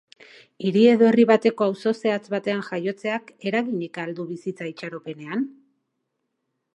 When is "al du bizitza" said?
4.05-4.71